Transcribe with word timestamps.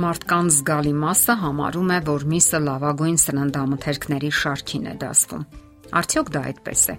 Մարդկանց 0.00 0.54
զգալի 0.54 0.92
մասը 0.96 1.34
համարում 1.42 1.90
է, 1.92 1.96
որ 2.06 2.22
միսը 2.30 2.58
լավագույն 2.64 3.18
սննդամթերքների 3.20 4.30
շարքին 4.38 4.86
է 4.88 4.94
դասվում։ 5.02 5.42
Արդյոք 6.00 6.30
դա 6.36 6.42
այդպես 6.50 6.84
է։ 6.88 6.94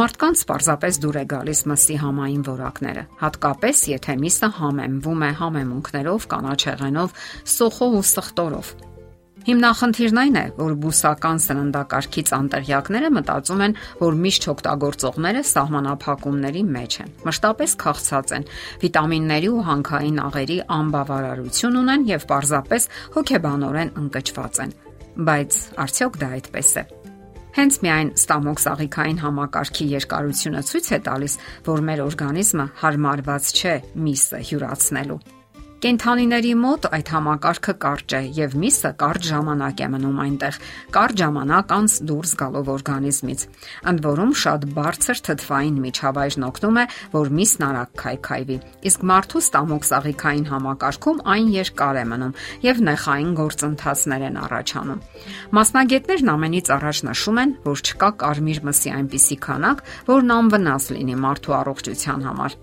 Մարդկանց 0.00 0.44
պարզապես 0.48 1.00
դուր 1.04 1.18
է 1.20 1.24
գալիս 1.34 1.60
մսի 1.68 1.96
համային 2.00 2.44
որակները, 2.48 3.04
հատկապես 3.20 3.82
եթե 3.90 4.16
միսը 4.24 4.50
համեմվում 4.60 5.26
է 5.26 5.32
համեմունքներով, 5.40 6.28
կանաչեղենով, 6.32 7.18
սոխով 7.58 7.98
ու 8.00 8.06
սխտորով։ 8.14 8.72
Հիմնախնդիրն 9.40 10.18
այն 10.20 10.34
է, 10.36 10.42
որ 10.58 10.72
բուսական 10.82 11.38
սննդակարգից 11.40 12.32
անտեղյակները 12.36 13.08
մտածում 13.16 13.62
են, 13.64 13.74
որ 14.00 14.18
միշտ 14.24 14.46
օգտագործողները 14.52 15.42
սահմանափակումների 15.50 16.64
մեջ 16.76 16.96
են։ 17.04 17.14
Մշտապես 17.24 17.74
քաղցած 17.80 18.34
են, 18.36 18.46
վիտամինների 18.84 19.50
ու 19.54 19.64
հանքային 19.70 20.20
աղերի 20.26 20.58
անբավարարություն 20.76 21.80
ունեն 21.80 22.06
եւ 22.10 22.28
պարզապես 22.34 22.88
հոգեբանորեն 23.16 23.92
ընկճված 24.04 24.62
են։ 24.66 24.78
Բայց 25.30 25.60
արդյոք 25.88 26.20
դա 26.20 26.32
այդպես 26.36 26.76
է։ 26.76 26.86
Հենց 27.50 27.76
միայն 27.82 28.10
ստամոքսաղիքային 28.20 29.18
համակարգի 29.24 29.86
երկարությունը 29.96 30.62
ցույց 30.70 30.92
է 30.94 31.00
տալիս, 31.08 31.34
որ 31.66 31.84
մեր 31.88 32.04
օրգանիզմը 32.06 32.70
հարմարված 32.84 33.52
չէ 33.56 33.76
միսը 34.06 34.46
հյուրացնելու։ 34.52 35.39
Կենթանիների 35.80 36.50
մոտ 36.60 36.86
այդ 36.92 37.10
համակարգը 37.14 37.72
կարճ 37.80 38.12
է 38.12 38.18
եւ 38.36 38.54
միսը 38.60 38.88
կարճ 39.00 39.26
ժամանակ 39.30 39.78
է 39.80 39.86
մնում 39.88 40.18
այնտեղ, 40.24 40.56
կարճ 40.92 41.20
ժամանակ 41.20 41.70
անց 41.76 41.94
դուրս 42.10 42.32
գալով 42.42 42.66
օրգանիզմից։ 42.74 43.44
Ընդ 43.88 44.02
որում 44.04 44.34
շատ 44.42 44.66
բարձր 44.76 45.22
թթվային 45.30 45.78
միջավայրն 45.84 46.44
օգնում 46.50 46.80
է, 46.80 46.84
որ 47.16 47.32
միսն 47.40 47.64
արագ 47.70 47.94
քայքայվի։ 48.02 48.58
Իսկ 48.90 49.06
մարդու 49.08 49.42
ստամոքսաղիքային 49.48 50.44
համակարգում 50.52 51.22
այն 51.32 51.48
երկար 51.56 51.96
է 51.96 52.04
մնում 52.12 52.36
եւ 52.68 52.82
նեխային 52.90 53.30
գործընթացներ 53.40 54.26
են 54.28 54.36
առաջանում։ 54.44 55.00
Մասնագետներն 55.56 56.34
ամենից 56.34 56.74
առաջ 56.76 57.00
նշում 57.08 57.40
են, 57.40 57.56
որ 57.64 57.84
չկա 57.88 58.10
կարմիր 58.20 58.60
մսի 58.68 58.92
այնպիսի 59.00 59.40
քանակ, 59.48 59.82
որն 60.12 60.36
անվնաս 60.36 60.92
լինի 60.92 61.18
մարդու 61.24 61.56
առողջության 61.60 62.28
համար։ 62.28 62.60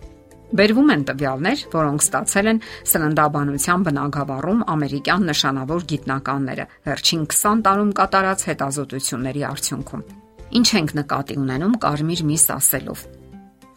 Բերվում 0.48 0.92
են 0.94 1.02
տվյալներ, 1.10 1.62
որոնք 1.74 2.04
ստացել 2.06 2.50
են 2.54 2.60
սննդաբանության 2.88 3.82
բնագավառում 3.88 4.62
ամերիկյան 4.72 5.26
նշանավոր 5.28 5.86
գիտնականները 5.92 6.66
վերջին 6.88 7.26
20 7.34 7.64
տարում 7.68 7.92
կատարած 7.98 8.46
հետազոտությունների 8.48 9.44
արդյունքում։ 9.52 10.06
Ինչ 10.58 10.68
ենք 10.80 10.94
նկատի 11.02 11.36
ունենում 11.44 11.76
կարմիր 11.84 12.22
միս 12.32 12.46
ասելով։ 12.56 13.04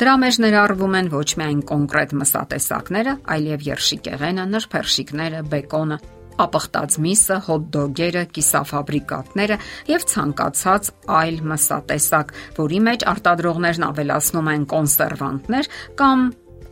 Դրա 0.00 0.14
մեջ 0.22 0.36
ներառվում 0.46 0.94
են 1.00 1.08
ոչ 1.12 1.28
միայն 1.40 1.58
կոնկրետ 1.68 2.12
մսատեսակները, 2.20 3.12
այլև 3.34 3.66
երշիկեղենը, 3.66 4.44
նրբերշիկները, 4.54 5.42
բեկոնը, 5.50 5.98
ապխտած 6.40 6.96
միսը, 7.04 7.36
հոթ-դոգերը, 7.46 8.22
կիսաֆաբրիկատները 8.36 9.58
եւ 9.90 10.06
ցանկացած 10.12 10.90
այլ 11.20 11.42
մսատեսակ, 11.50 12.32
որի 12.60 12.80
մեջ 12.86 13.04
արտադրողներն 13.12 13.86
ավելացնում 13.90 14.50
են 14.54 14.64
կոնսերվանտներ 14.70 15.70
կամ 16.00 16.24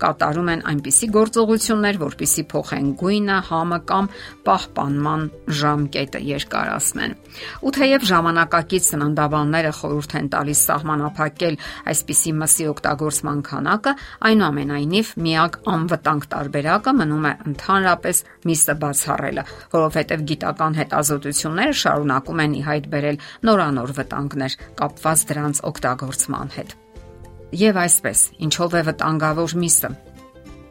կատարում 0.03 0.49
են 0.53 0.63
այնպիսի 0.73 1.09
գործողություններ, 1.15 1.99
որpիսի 2.03 2.45
փոխեն 2.53 2.89
գույնը, 3.01 3.37
համը 3.49 3.79
կամ 3.89 4.09
պահպանման 4.49 5.23
ժամկետը 5.59 6.21
երկարացնեն։ 6.29 7.15
Ու 7.69 7.73
թեև 7.79 8.07
ժամանակակից 8.09 8.89
սննդաբանները 8.89 9.73
խորհուրդ 9.79 10.15
են 10.19 10.31
տալիս 10.35 10.63
սահմանափակել 10.69 11.59
այսպիսի 11.93 12.33
մսի 12.39 12.69
օգտագործման 12.73 13.43
քանակը, 13.49 13.95
այնուամենայնիվ 14.29 15.13
միակ 15.29 15.61
անվտանգ 15.75 16.29
տարբերակը 16.35 16.97
մնում 16.99 17.28
է 17.28 17.33
ընդհանրապես 17.53 18.22
միսը 18.49 18.77
բացառելը, 18.83 19.47
որովհետև 19.77 20.27
գիտական 20.33 20.78
հետազոտությունները 20.83 21.78
շարունակում 21.84 22.45
են 22.49 22.59
ի 22.59 22.67
հայտ 22.69 22.91
բերել 22.97 23.22
նորանոր 23.49 23.97
վտանգներ 24.01 24.61
կապված 24.83 25.25
դրանց 25.33 25.65
օգտագործման 25.72 26.55
հետ։ 26.59 26.78
Եվ 27.56 27.78
այսպես, 27.81 28.22
ինչով 28.44 28.75
է 28.76 28.81
վտանգավոր 28.91 29.54
միսը։ 29.56 29.88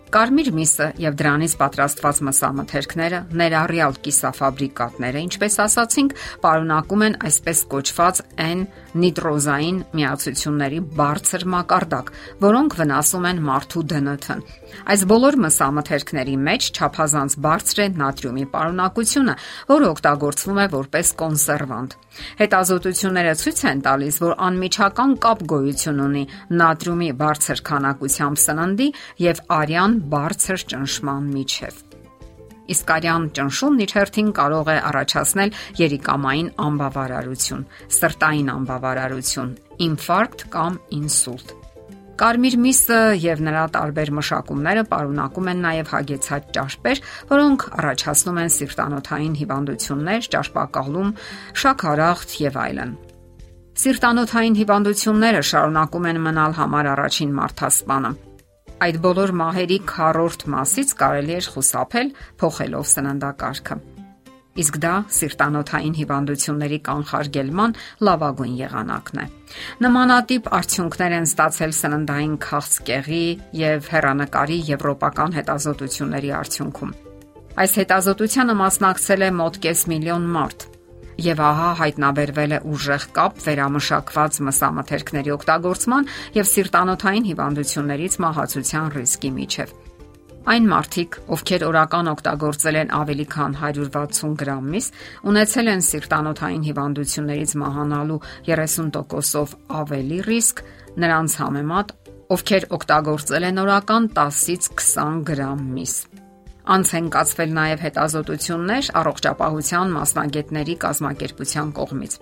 Կարմիր 0.07 0.50
միսը 0.56 0.85
եւ 1.03 1.16
դրանից 1.19 1.53
պատրաստված 1.59 2.19
մսամթերքները, 2.28 3.18
ներառյալ 3.41 3.97
կիսաֆաբրիկատները, 4.06 5.23
ինչպես 5.28 5.57
ասացինք, 5.66 6.16
պարունակում 6.45 7.03
են 7.07 7.18
այսպես 7.28 7.63
կոչված 7.73 8.22
N 8.47 8.63
նիտրոզային 8.97 9.81
միացությունների 9.97 10.79
բարձր 10.97 11.45
մակարդակ, 11.53 12.12
որոնք 12.47 12.78
վնասում 12.79 13.28
են 13.31 13.41
մարդու 13.47 13.84
ԴՆԹ-ն։ 13.91 14.41
Այս 14.88 15.03
բոլոր 15.12 15.38
մսամթերքների 15.44 16.35
մեջ 16.47 16.69
չափազանց 16.78 17.35
բարձր 17.45 17.81
է 17.84 17.88
նատրիումի 18.01 18.45
պարունակությունը, 18.56 19.35
որը 19.72 19.89
օգտագործվում 19.97 20.59
է 20.63 20.68
որպես 20.78 21.13
կոնսերվանտ։ 21.22 21.95
Հետազոտությունները 22.41 23.34
ցույց 23.41 23.59
են 23.72 23.81
տալիս, 23.85 24.16
որ 24.24 24.34
անմիջական 24.47 25.12
կապ 25.28 25.44
գոյություն 25.51 26.01
ունի 26.07 26.24
նատրիումի 26.62 27.09
բարձր 27.22 27.62
քանակությամբ 27.68 28.41
սննդի 28.47 28.88
եւ 29.28 29.41
արյան 29.57 29.97
բարձր 30.12 30.66
ճնշման 30.74 31.30
միջև։ 31.35 31.84
Իսկ 32.68 32.90
արյան 32.97 33.28
ճնշումն 33.38 33.84
իր 33.85 33.94
հերթին 33.96 34.31
կարող 34.38 34.72
է 34.74 34.75
առաջացնել 34.90 35.53
երիկամային 35.80 36.50
անբավարարություն, 36.66 37.63
սրտային 37.97 38.52
անբավարարություն, 38.57 39.53
ինֆարկտ 39.88 40.44
կամ 40.57 40.78
ինսուլտ։ 40.97 41.56
Կարմիր 42.18 42.56
միսը 42.57 43.00
եւ 43.22 43.41
նրա 43.46 43.63
տարբեր 43.78 44.12
մշակումները 44.18 44.84
պարունակում 44.90 45.50
են 45.52 45.59
նաեւ 45.68 45.91
հագեցած 45.94 46.47
ճաշպեր, 46.57 47.02
որոնք 47.30 47.66
առաջացնում 47.78 48.40
են 48.41 48.53
սիրտանոթային 48.57 49.36
հիվանդություններ, 49.38 50.30
ճարպակալում, 50.34 51.12
շաքարախտ 51.62 52.38
եւ 52.41 52.57
այլն։ 52.66 52.96
Սիրտանոթային 53.78 54.57
հիվանդությունները 54.57 55.44
շարունակում 55.52 56.09
են 56.09 56.24
մնալ 56.25 56.57
համար 56.57 56.90
առաջին 56.97 57.38
մարդասպանը։ 57.38 58.12
Այդ 58.77 58.97
բոլոր 59.01 59.31
մահերի 59.41 59.77
քառորդ 59.89 60.43
մասից 60.53 60.91
կարելի 60.99 61.33
է 61.33 61.39
խուսափել 61.53 62.09
փոխելով 62.41 62.89
սննդակարգը 62.91 63.77
իսկ 64.57 64.77
դա 64.81 64.91
սիրտանոթային 65.13 65.95
հիվանդությունների 65.97 66.77
կանխարգելման 66.88 67.75
լավագույն 68.07 68.55
եղանակն 68.61 69.19
է։ 69.21 69.25
Նմանատիպ 69.85 70.49
արդյունքներ 70.59 71.17
են 71.17 71.27
ստացել 71.29 71.75
սննդային 71.79 72.38
քաղցկեղի 72.47 73.25
եւ 73.61 73.91
հերանեկարի 73.97 74.57
եվրոպական 74.71 75.38
հետազոտությունների 75.38 76.33
արդյունքում։ 76.41 76.95
Այս 77.57 77.77
հետազոտությանը 77.81 78.57
մասնակցել 78.65 79.27
է 79.27 79.31
մոտ 79.41 79.61
կես 79.67 79.85
միլիոն 79.94 80.27
մարդ 80.38 80.67
եւ 81.22 81.41
ահա 81.41 81.72
հայտնաբերվել 81.81 82.53
է 82.57 82.59
ուժեղ 82.73 83.03
կապ 83.17 83.41
վերամշակված 83.47 84.39
մսամթերքների 84.47 85.33
օգտագործման 85.38 86.09
եւ 86.38 86.50
սիրտանոթային 86.53 87.28
հիվանդություններից 87.31 88.17
մահացության 88.28 88.89
ռիսկի 88.97 89.31
միջև։ 89.38 89.75
Այն 90.47 90.67
մարդիկ, 90.72 91.16
ովքեր 91.35 91.63
օրական 91.67 92.07
օգտագործել 92.07 92.77
են 92.81 92.91
ավելի 92.95 93.25
քան 93.33 93.56
160 93.59 94.35
գրամ 94.39 94.69
միս, 94.75 94.85
ունեցել 95.27 95.72
են 95.73 95.83
սիրտանոթային 95.88 96.63
հիվանդություններից 96.69 97.56
մահանալու 97.63 98.19
30%-ով 98.47 99.56
ավելի 99.81 100.19
ռիսկ 100.29 100.61
նրանց 101.03 101.35
համեմատ, 101.41 101.91
ովքեր 102.38 102.69
օգտագործել 102.79 103.50
են 103.51 103.59
օրական 103.67 104.07
10-ից 104.16 104.72
20 104.79 105.19
գրամ 105.27 105.67
միս։ 105.75 105.97
Անց 106.67 106.89
են 106.97 107.05
կացվել 107.16 107.51
նաև 107.55 107.83
հետազոտություններ 107.85 108.88
առողջապահության 109.00 109.94
մասնագետների 109.97 110.75
կազմակերպության 110.83 111.69
կողմից։ 111.78 112.17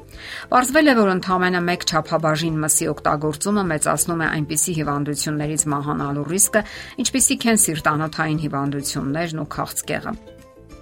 Պարզվել 0.51 0.91
է, 0.91 0.93
որ 0.99 1.09
ընդամենը 1.15 1.61
1 1.73 1.87
չափաբաժին 1.89 2.59
մսի 2.65 2.89
օգտագործումը 2.93 3.63
մեծացնում 3.73 4.21
է 4.21 4.29
այնպիսի 4.35 4.77
հիվանդություններից 4.77 5.65
մահանալու 5.73 6.29
ռիսկը, 6.29 6.63
ինչպիսիք 7.01 7.49
են 7.49 7.61
սիրտանոթային 7.65 8.39
հիվանդություններն 8.45 9.41
ու 9.41 9.49
քաղցկեղը։ 9.57 10.15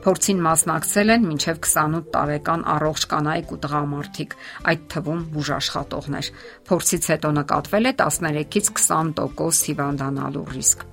Փորձին 0.04 0.40
մասնակցել 0.44 1.12
են 1.14 1.28
մինչև 1.30 1.60
28 1.64 2.10
տարեկան 2.12 2.66
առողջ 2.74 3.06
կանայք 3.14 3.54
ու 3.56 3.60
տղամարդիկ, 3.64 4.36
այդ 4.74 4.86
թվում 4.92 5.26
բուժաշխատողներ։ 5.40 6.32
Փորձից 6.68 7.12
հետո 7.16 7.36
նկատվել 7.40 7.88
է 7.88 7.94
13-ից 8.04 8.74
20% 8.84 9.70
հիվանդանալու 9.72 10.50
ռիսկ։ 10.58 10.92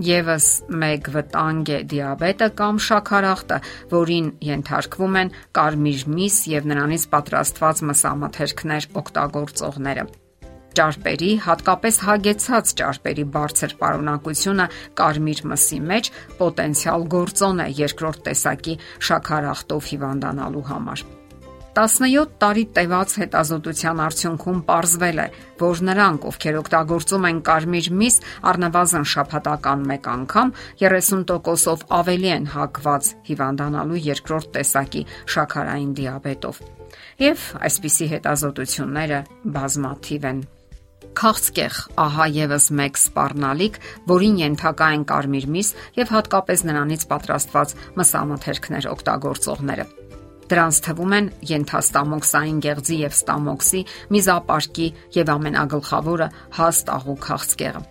Եվս 0.00 0.44
մեկ 0.80 1.08
վտանգ 1.12 1.70
է 1.76 1.78
դիաբետը 1.90 2.46
կամ 2.56 2.78
շաքարախտը, 2.86 3.58
որին 3.90 4.30
ենթարկվում 4.46 5.18
են 5.20 5.32
կարմիր 5.58 6.04
միս 6.14 6.38
եւ 6.54 6.70
նրանից 6.70 7.04
պատրաստված 7.12 7.84
մսամթերքներ 7.90 8.88
օգտագործողները։ 9.02 10.06
Ճարպերի, 10.80 11.30
հատկապես 11.44 12.02
հագեցած 12.06 12.74
ճարպերի 12.80 13.28
բարձր 13.36 13.78
պարունակությունը 13.84 14.68
կարմիր 15.02 15.46
մսի 15.52 15.80
մեջ 15.92 16.12
պոտենցիալ 16.40 17.08
գործոն 17.20 17.64
է 17.66 17.70
երկրորդ 17.84 18.26
տեսակի 18.30 18.82
շաքարախտով 19.10 19.90
հիվանդանալու 19.92 20.68
համար։ 20.70 21.08
17 21.80 22.32
տարի 22.42 22.64
տևած 22.76 23.12
հետազոտության 23.22 24.00
արդյունքում 24.04 24.58
ողջվել 24.66 25.20
է, 25.22 25.24
որ 25.62 25.80
նրանք, 25.88 26.26
ովքեր 26.28 26.58
օգտագործում 26.60 27.26
են 27.30 27.38
կարմիր 27.46 27.88
միս 28.00 28.16
առնվազն 28.50 29.06
շաբաթական 29.12 29.86
1 29.96 30.10
անգամ, 30.12 30.52
30%-ով 30.82 31.84
ավելի 32.00 32.30
են 32.36 32.48
հակված 32.52 33.10
հիվանդանալու 33.30 34.02
երկրորդ 34.10 34.52
տեսակի 34.58 35.02
շաքարային 35.36 35.94
դիաբետով։ 36.00 36.60
Եվ 37.24 37.48
այսպիսի 37.70 38.10
հետազոտությունները 38.12 39.20
բազմաթիվ 39.56 40.28
են։ 40.34 40.44
Քաղցկեղ, 41.20 41.78
ահա 42.04 42.26
եւս 42.36 42.66
մեկ 42.76 43.00
սպառնալիք, 43.00 43.80
որին 44.12 44.36
ենթակա 44.44 44.90
են 45.00 45.08
կարմիր 45.10 45.48
միս 45.56 45.72
եւ 45.96 46.14
հատկապես 46.16 46.66
նրանից 46.70 47.08
պատրաստված 47.10 47.74
մսամթերքներ 47.98 48.88
օգտագործողները։ 48.94 49.90
Դրանց 50.50 50.82
թվում 50.86 51.14
են 51.20 51.30
ենթաստամոքսային 51.50 52.60
գեղձի 52.66 52.96
եւ 53.04 53.16
ստամոքսի, 53.20 53.82
միզապարկի 54.16 54.90
եւ 55.20 55.32
ամենագլխավորը 55.36 56.28
հաստ 56.58 56.94
աղու 56.96 57.18
քաղցկեղը։ 57.30 57.82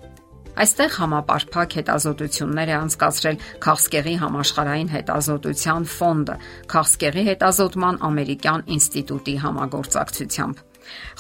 Այստեղ 0.60 0.96
համապարփակ 1.00 1.76
հետազոտություններ 1.80 2.70
է 2.70 2.74
անցկացրել 2.76 3.38
Քաղցկեղի 3.64 4.16
համաշխարհային 4.20 4.90
հետազոտության 4.92 5.86
ֆոնդը, 5.94 6.36
Քաղցկեղի 6.74 7.24
հետազոտման 7.30 8.00
ամերիկյան 8.10 8.66
ինստիտուտի 8.76 9.36
համագործակցությամբ։ 9.46 10.64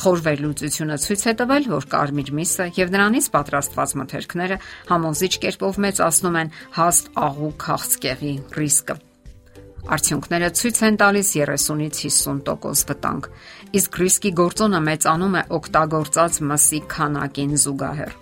Խոր 0.03 0.23
վերլուծությունը 0.27 0.97
ցույց 1.07 1.23
է 1.29 1.33
տվել, 1.39 1.67
որ 1.71 1.87
կարմիր 1.93 2.31
միսը 2.39 2.65
եւ 2.79 2.95
նրանից 2.95 3.29
պատրաստված 3.35 3.93
մթերքները 4.01 4.57
համոզիչ 4.91 5.33
կերպով 5.45 5.83
մեծացնում 5.87 6.39
են 6.43 6.55
հաստ 6.79 7.13
աղու 7.29 7.53
քաղցկեղի 7.63 8.33
ռիսկը։ 8.59 9.03
Արդյունքները 9.87 10.49
ցույց 10.59 10.79
են 10.85 10.97
տալիս 10.99 11.29
30-ից 11.39 12.17
50% 12.25 12.89
վտանգ, 12.89 13.29
իսկ 13.79 13.99
ռիսկի 14.01 14.31
գործոնը 14.39 14.81
մեծանում 14.89 15.37
է 15.39 15.43
օգտագործած 15.59 16.39
մսի 16.49 16.81
քանակին 16.93 17.55
զուգահեռ։ 17.63 18.13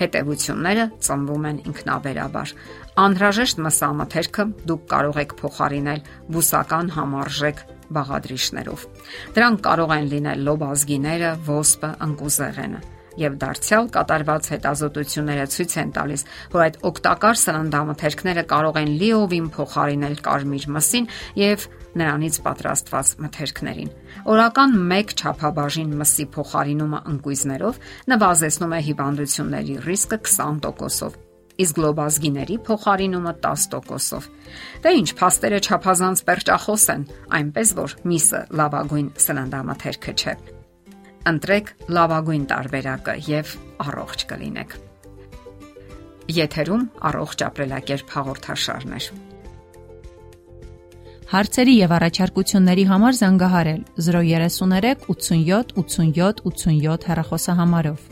Հետևությունները 0.00 0.84
ծնվում 1.06 1.48
են 1.50 1.58
ինքնաբերաբար։ 1.70 2.54
Անհրաժեշտ 3.00 3.60
մսամթերքը 3.66 4.46
դուք 4.70 4.86
կարող 4.92 5.20
եք 5.24 5.34
փոխարինել 5.40 6.00
բուսական 6.36 6.94
համարժեք 6.96 7.66
բաղադրիչներով։ 7.96 8.86
Դրանք 9.36 9.60
կարող 9.66 9.92
են 9.98 10.08
լինել 10.14 10.48
լոբազգիները, 10.50 11.34
ոսպը, 11.50 11.92
ընկուզեղենը 12.06 12.80
եւ 13.18 13.36
դարձյալ 13.42 13.90
կատարված 13.96 14.48
հետազոտությունները 14.54 15.46
ցույց 15.54 15.76
են 15.82 15.92
տալիս, 15.96 16.24
որ 16.54 16.64
այդ 16.66 16.76
օգտակար 16.90 17.40
սննդամթերքները 17.40 18.44
կարող 18.50 18.80
են 18.80 18.92
լիովին 19.00 19.48
փոխարինել 19.56 20.16
կարմիր 20.26 20.66
մսին 20.76 21.08
եւ 21.40 21.66
նրանից 22.00 22.36
պատրաստված 22.44 23.08
մթերքներին։ 23.24 23.90
Օրական 24.30 24.76
1 25.00 25.16
չափաբաժին 25.18 25.96
մսի 26.00 26.26
փոխարինումը 26.36 27.00
ընկույզներով 27.14 27.80
նվազեցնում 28.14 28.76
է 28.78 28.80
հիվանդությունների 28.90 29.74
ռիսկը 29.88 30.20
20%-ով 30.30 31.18
իսկ 31.60 31.76
գլոբազգիների 31.76 32.56
փոխարինումը 32.68 33.34
10%-ով։ 33.44 34.28
Դե 34.84 34.92
ինչ, 35.00 35.08
փաստերը 35.20 35.58
չափազանց 35.66 36.22
perճախոս 36.30 36.86
են, 36.94 37.04
այնպես 37.40 37.74
որ 37.82 37.98
միսը 38.12 38.40
լավագույն 38.62 39.12
սննդամթերքը 39.26 40.16
չէ։ 40.16 40.59
Ընտրեք 41.28 41.74
լավագույն 41.92 42.44
տարբերակը 42.48 43.14
եւ 43.28 43.50
առողջ 43.84 44.22
կլինեք։ 44.30 44.76
Եթերում 46.32 46.86
առողջ 47.10 47.44
ապրելակերպ 47.48 48.14
հաղորդաշարն 48.16 48.94
է։ 48.96 49.00
Հարցերի 51.30 51.74
եւ 51.76 51.92
առաջարկությունների 51.96 52.84
համար 52.90 53.18
զանգահարել 53.20 53.82
033 54.06 55.04
87 55.10 55.76
87 55.76 56.42
87 56.48 57.06
հեռախոսահամարով։ 57.10 58.09